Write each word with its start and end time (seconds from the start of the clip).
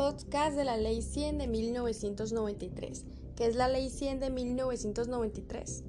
podcast 0.00 0.56
de 0.56 0.64
la 0.64 0.78
Ley 0.78 1.02
100 1.02 1.36
de 1.36 1.46
1993, 1.46 3.04
que 3.36 3.44
es 3.44 3.54
la 3.54 3.68
Ley 3.68 3.90
100 3.90 4.18
de 4.20 4.30
1993. 4.30 5.84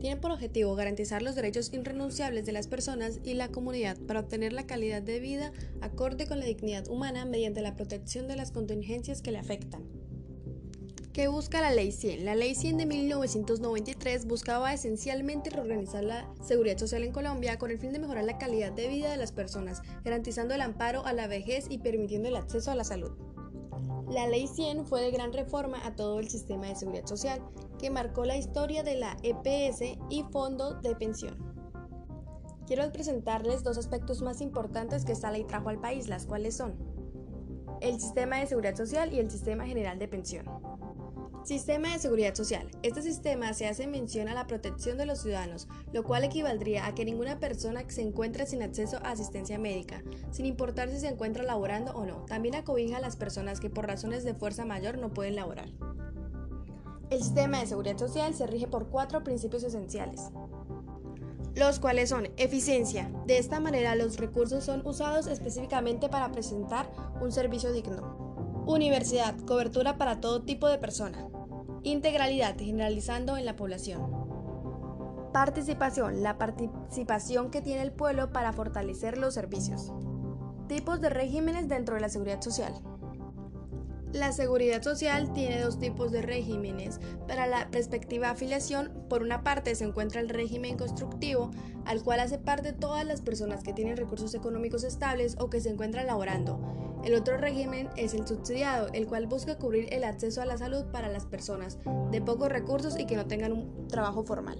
Tiene 0.00 0.16
por 0.16 0.32
objetivo 0.32 0.74
garantizar 0.74 1.22
los 1.22 1.36
derechos 1.36 1.72
irrenunciables 1.72 2.44
de 2.44 2.50
las 2.50 2.66
personas 2.66 3.20
y 3.22 3.34
la 3.34 3.52
comunidad 3.52 3.96
para 3.98 4.18
obtener 4.18 4.52
la 4.52 4.66
calidad 4.66 5.00
de 5.00 5.20
vida 5.20 5.52
acorde 5.80 6.26
con 6.26 6.40
la 6.40 6.46
dignidad 6.46 6.88
humana 6.88 7.24
mediante 7.24 7.60
la 7.60 7.76
protección 7.76 8.26
de 8.26 8.34
las 8.34 8.50
contingencias 8.50 9.22
que 9.22 9.30
le 9.30 9.38
afectan. 9.38 9.84
¿Qué 11.12 11.28
busca 11.28 11.60
la 11.60 11.70
Ley 11.70 11.92
100? 11.92 12.24
La 12.24 12.34
Ley 12.34 12.56
100 12.56 12.78
de 12.78 12.86
1993 12.86 14.26
buscaba 14.26 14.74
esencialmente 14.74 15.50
reorganizar 15.50 16.02
la 16.02 16.28
seguridad 16.42 16.78
social 16.78 17.04
en 17.04 17.12
Colombia 17.12 17.58
con 17.58 17.70
el 17.70 17.78
fin 17.78 17.92
de 17.92 18.00
mejorar 18.00 18.24
la 18.24 18.38
calidad 18.38 18.72
de 18.72 18.88
vida 18.88 19.12
de 19.12 19.18
las 19.18 19.30
personas, 19.30 19.82
garantizando 20.04 20.52
el 20.52 20.62
amparo 20.62 21.06
a 21.06 21.12
la 21.12 21.28
vejez 21.28 21.66
y 21.70 21.78
permitiendo 21.78 22.28
el 22.28 22.34
acceso 22.34 22.72
a 22.72 22.74
la 22.74 22.82
salud. 22.82 23.31
La 24.08 24.26
Ley 24.26 24.46
100 24.46 24.86
fue 24.86 25.00
de 25.00 25.10
gran 25.10 25.32
reforma 25.32 25.84
a 25.86 25.94
todo 25.94 26.18
el 26.18 26.28
sistema 26.28 26.66
de 26.66 26.74
seguridad 26.74 27.06
social, 27.06 27.40
que 27.78 27.90
marcó 27.90 28.24
la 28.24 28.36
historia 28.36 28.82
de 28.82 28.96
la 28.96 29.16
EPS 29.22 29.98
y 30.10 30.22
Fondo 30.24 30.74
de 30.80 30.94
Pensión. 30.94 31.36
Quiero 32.66 32.90
presentarles 32.92 33.64
dos 33.64 33.78
aspectos 33.78 34.22
más 34.22 34.40
importantes 34.40 35.04
que 35.04 35.12
esta 35.12 35.30
ley 35.30 35.44
trajo 35.44 35.68
al 35.68 35.80
país, 35.80 36.08
las 36.08 36.26
cuales 36.26 36.56
son 36.56 36.74
el 37.80 38.00
sistema 38.00 38.36
de 38.36 38.46
seguridad 38.46 38.76
social 38.76 39.12
y 39.12 39.18
el 39.18 39.30
sistema 39.30 39.66
general 39.66 39.98
de 39.98 40.08
pensión. 40.08 40.46
Sistema 41.44 41.92
de 41.92 41.98
Seguridad 41.98 42.36
Social. 42.36 42.70
Este 42.84 43.02
sistema 43.02 43.52
se 43.52 43.66
hace 43.66 43.88
mención 43.88 44.28
a 44.28 44.34
la 44.34 44.46
protección 44.46 44.96
de 44.96 45.06
los 45.06 45.22
ciudadanos, 45.22 45.66
lo 45.92 46.04
cual 46.04 46.22
equivaldría 46.22 46.86
a 46.86 46.94
que 46.94 47.04
ninguna 47.04 47.40
persona 47.40 47.82
se 47.88 48.02
encuentre 48.02 48.46
sin 48.46 48.62
acceso 48.62 48.98
a 48.98 49.10
asistencia 49.10 49.58
médica, 49.58 50.04
sin 50.30 50.46
importar 50.46 50.88
si 50.88 51.00
se 51.00 51.08
encuentra 51.08 51.42
laborando 51.42 51.92
o 51.94 52.06
no. 52.06 52.24
También 52.26 52.54
acobija 52.54 52.98
a 52.98 53.00
las 53.00 53.16
personas 53.16 53.58
que 53.58 53.70
por 53.70 53.88
razones 53.88 54.22
de 54.22 54.34
fuerza 54.34 54.64
mayor 54.64 54.98
no 54.98 55.12
pueden 55.12 55.34
laborar. 55.34 55.68
El 57.10 57.20
sistema 57.20 57.58
de 57.58 57.66
seguridad 57.66 57.98
social 57.98 58.34
se 58.34 58.46
rige 58.46 58.68
por 58.68 58.88
cuatro 58.88 59.24
principios 59.24 59.64
esenciales, 59.64 60.30
los 61.56 61.80
cuales 61.80 62.08
son 62.08 62.28
eficiencia. 62.36 63.10
De 63.26 63.38
esta 63.38 63.58
manera 63.58 63.96
los 63.96 64.16
recursos 64.16 64.62
son 64.62 64.86
usados 64.86 65.26
específicamente 65.26 66.08
para 66.08 66.30
presentar 66.30 66.88
un 67.20 67.32
servicio 67.32 67.72
digno. 67.72 68.21
Universidad, 68.66 69.36
cobertura 69.40 69.98
para 69.98 70.20
todo 70.20 70.42
tipo 70.42 70.68
de 70.68 70.78
persona. 70.78 71.26
Integralidad, 71.82 72.56
generalizando 72.56 73.36
en 73.36 73.44
la 73.44 73.56
población. 73.56 74.08
Participación, 75.32 76.22
la 76.22 76.38
participación 76.38 77.50
que 77.50 77.60
tiene 77.60 77.82
el 77.82 77.90
pueblo 77.90 78.32
para 78.32 78.52
fortalecer 78.52 79.18
los 79.18 79.34
servicios. 79.34 79.92
Tipos 80.68 81.00
de 81.00 81.10
regímenes 81.10 81.68
dentro 81.68 81.96
de 81.96 82.02
la 82.02 82.08
seguridad 82.08 82.40
social. 82.40 82.72
La 84.12 84.30
seguridad 84.32 84.82
social 84.82 85.32
tiene 85.32 85.62
dos 85.62 85.78
tipos 85.78 86.12
de 86.12 86.20
regímenes. 86.20 87.00
Para 87.26 87.46
la 87.46 87.64
respectiva 87.72 88.28
afiliación, 88.28 88.92
por 89.08 89.22
una 89.22 89.42
parte 89.42 89.74
se 89.74 89.84
encuentra 89.84 90.20
el 90.20 90.28
régimen 90.28 90.76
constructivo, 90.76 91.50
al 91.86 92.02
cual 92.02 92.20
hace 92.20 92.36
parte 92.36 92.74
todas 92.74 93.06
las 93.06 93.22
personas 93.22 93.62
que 93.62 93.72
tienen 93.72 93.96
recursos 93.96 94.34
económicos 94.34 94.84
estables 94.84 95.36
o 95.38 95.48
que 95.48 95.62
se 95.62 95.70
encuentran 95.70 96.06
laborando. 96.06 96.60
El 97.04 97.14
otro 97.14 97.38
régimen 97.38 97.88
es 97.96 98.12
el 98.12 98.26
subsidiado, 98.26 98.88
el 98.92 99.06
cual 99.06 99.26
busca 99.26 99.56
cubrir 99.56 99.88
el 99.90 100.04
acceso 100.04 100.42
a 100.42 100.46
la 100.46 100.58
salud 100.58 100.84
para 100.92 101.08
las 101.08 101.24
personas 101.24 101.78
de 102.10 102.20
pocos 102.20 102.50
recursos 102.50 102.98
y 102.98 103.06
que 103.06 103.16
no 103.16 103.26
tengan 103.26 103.52
un 103.52 103.88
trabajo 103.88 104.24
formal. 104.24 104.58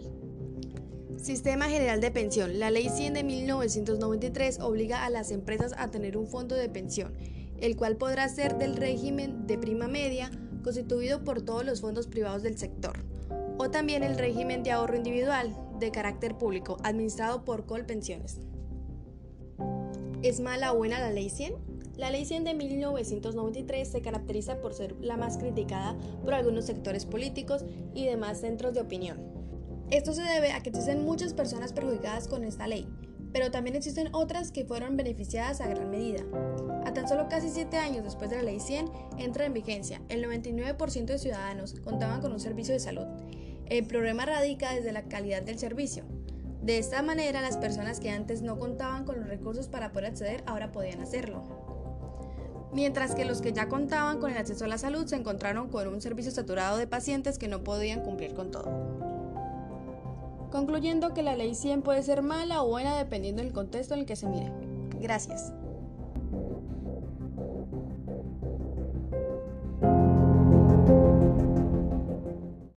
Sistema 1.18 1.68
General 1.68 2.00
de 2.00 2.10
Pensión. 2.10 2.58
La 2.58 2.70
Ley 2.70 2.88
100 2.88 3.14
de 3.14 3.22
1993 3.22 4.60
obliga 4.60 5.04
a 5.04 5.10
las 5.10 5.30
empresas 5.30 5.74
a 5.76 5.90
tener 5.90 6.16
un 6.16 6.26
fondo 6.26 6.56
de 6.56 6.70
pensión 6.70 7.12
el 7.62 7.76
cual 7.76 7.96
podrá 7.96 8.28
ser 8.28 8.58
del 8.58 8.76
régimen 8.76 9.46
de 9.46 9.56
prima 9.56 9.86
media 9.86 10.30
constituido 10.64 11.22
por 11.24 11.42
todos 11.42 11.64
los 11.64 11.80
fondos 11.80 12.08
privados 12.08 12.42
del 12.42 12.58
sector, 12.58 13.04
o 13.56 13.70
también 13.70 14.02
el 14.02 14.18
régimen 14.18 14.64
de 14.64 14.72
ahorro 14.72 14.96
individual 14.96 15.56
de 15.78 15.92
carácter 15.92 16.36
público 16.36 16.76
administrado 16.82 17.44
por 17.44 17.64
Colpensiones. 17.64 18.40
¿Es 20.22 20.40
mala 20.40 20.72
o 20.72 20.76
buena 20.76 20.98
la 20.98 21.12
Ley 21.12 21.30
100? 21.30 21.54
La 21.96 22.10
Ley 22.10 22.24
100 22.24 22.44
de 22.44 22.54
1993 22.54 23.88
se 23.88 24.02
caracteriza 24.02 24.60
por 24.60 24.74
ser 24.74 24.96
la 25.00 25.16
más 25.16 25.38
criticada 25.38 25.96
por 26.24 26.34
algunos 26.34 26.64
sectores 26.64 27.06
políticos 27.06 27.64
y 27.94 28.06
demás 28.06 28.40
centros 28.40 28.74
de 28.74 28.80
opinión. 28.80 29.18
Esto 29.90 30.12
se 30.12 30.22
debe 30.22 30.52
a 30.52 30.62
que 30.62 30.70
existen 30.70 31.04
muchas 31.04 31.32
personas 31.32 31.72
perjudicadas 31.72 32.26
con 32.26 32.42
esta 32.44 32.66
ley, 32.66 32.88
pero 33.32 33.52
también 33.52 33.76
existen 33.76 34.08
otras 34.12 34.50
que 34.50 34.64
fueron 34.64 34.96
beneficiadas 34.96 35.60
a 35.60 35.68
gran 35.68 35.90
medida. 35.90 36.24
Tan 36.94 37.08
solo 37.08 37.28
casi 37.28 37.48
7 37.48 37.76
años 37.78 38.04
después 38.04 38.30
de 38.30 38.36
la 38.36 38.42
Ley 38.42 38.60
100 38.60 38.90
entra 39.18 39.46
en 39.46 39.54
vigencia, 39.54 40.02
el 40.08 40.22
99% 40.24 41.06
de 41.06 41.18
ciudadanos 41.18 41.74
contaban 41.80 42.20
con 42.20 42.32
un 42.32 42.40
servicio 42.40 42.74
de 42.74 42.80
salud. 42.80 43.06
El 43.66 43.86
problema 43.86 44.26
radica 44.26 44.74
desde 44.74 44.92
la 44.92 45.04
calidad 45.04 45.42
del 45.42 45.58
servicio. 45.58 46.04
De 46.60 46.78
esta 46.78 47.02
manera, 47.02 47.40
las 47.40 47.56
personas 47.56 47.98
que 47.98 48.10
antes 48.10 48.42
no 48.42 48.58
contaban 48.58 49.04
con 49.04 49.18
los 49.18 49.28
recursos 49.28 49.68
para 49.68 49.92
poder 49.92 50.10
acceder 50.10 50.44
ahora 50.46 50.70
podían 50.70 51.00
hacerlo. 51.00 51.42
Mientras 52.72 53.14
que 53.14 53.24
los 53.24 53.40
que 53.40 53.52
ya 53.52 53.68
contaban 53.68 54.18
con 54.18 54.30
el 54.30 54.36
acceso 54.36 54.64
a 54.66 54.68
la 54.68 54.78
salud 54.78 55.06
se 55.06 55.16
encontraron 55.16 55.68
con 55.68 55.88
un 55.88 56.00
servicio 56.00 56.30
saturado 56.30 56.76
de 56.76 56.86
pacientes 56.86 57.38
que 57.38 57.48
no 57.48 57.64
podían 57.64 58.02
cumplir 58.02 58.34
con 58.34 58.50
todo 58.50 59.12
concluyendo 60.52 61.14
que 61.14 61.22
la 61.22 61.34
ley 61.34 61.54
100 61.54 61.82
puede 61.82 62.02
ser 62.02 62.22
mala 62.22 62.62
o 62.62 62.68
buena 62.68 62.96
dependiendo 62.96 63.42
del 63.42 63.52
contexto 63.52 63.94
en 63.94 64.00
el 64.00 64.06
que 64.06 64.16
se 64.16 64.28
mire. 64.28 64.52
Gracias. 65.00 65.52